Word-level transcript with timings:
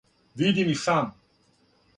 Видим 0.35 0.67
и 0.71 0.75
сам! 0.75 1.13